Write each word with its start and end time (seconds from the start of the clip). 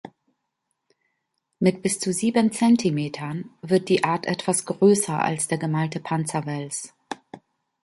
Mit 1.59 1.83
bis 1.83 1.99
zu 1.99 2.11
sieben 2.11 2.51
Zentimetern 2.51 3.51
wird 3.61 3.87
die 3.87 4.03
Art 4.03 4.25
etwas 4.25 4.65
größer 4.65 5.21
als 5.23 5.47
der 5.47 5.59
Gemalte 5.59 5.99
Panzerwels. 5.99 6.95